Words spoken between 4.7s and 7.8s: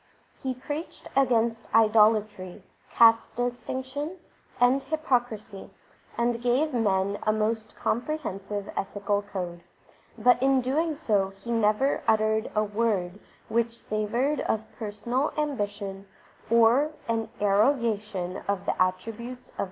hypocrisy, and gave men a most